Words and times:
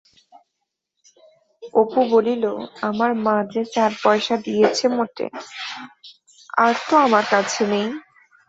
অপু 1.73 2.01
বলিল, 2.13 2.43
আমার 2.89 3.11
মা 3.25 3.35
যে 3.53 3.61
চার 3.75 3.91
পয়সা 4.03 4.35
দিয়েছে 4.45 4.85
মোটে, 4.95 5.25
আর 6.57 6.73
তো 6.87 6.93
আমার 7.05 7.25
কাছে 7.33 7.61
নেই? 7.71 7.87